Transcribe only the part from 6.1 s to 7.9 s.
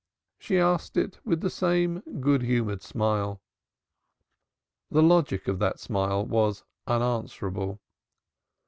was unanswerable.